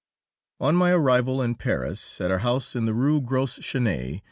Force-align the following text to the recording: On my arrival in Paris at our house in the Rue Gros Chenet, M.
On 0.59 0.75
my 0.75 0.89
arrival 0.89 1.43
in 1.43 1.53
Paris 1.53 2.19
at 2.19 2.31
our 2.31 2.39
house 2.39 2.75
in 2.75 2.87
the 2.87 2.93
Rue 2.95 3.21
Gros 3.21 3.59
Chenet, 3.63 4.13
M. 4.15 4.19